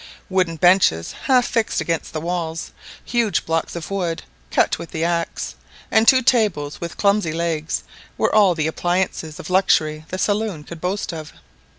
Wooden 0.31 0.55
benches 0.55 1.11
half 1.27 1.45
fixed 1.45 1.79
against 1.79 2.11
the 2.11 2.19
walls, 2.19 2.71
huge 3.05 3.45
blocks 3.45 3.75
of 3.75 3.91
wood 3.91 4.23
cut 4.49 4.79
with 4.79 4.89
the 4.89 5.03
axe, 5.03 5.53
and 5.91 6.07
two 6.07 6.23
tables 6.23 6.81
with 6.81 6.97
clumsy 6.97 7.33
legs, 7.33 7.83
were 8.17 8.33
all 8.33 8.55
the 8.55 8.65
appliances 8.65 9.39
of 9.39 9.51
luxury 9.51 10.05
the 10.07 10.17
saloon 10.17 10.63
could 10.63 10.81
boast 10.81 11.13
of. 11.13 11.33